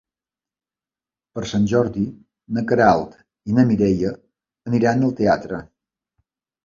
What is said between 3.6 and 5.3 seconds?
Mireia aniran al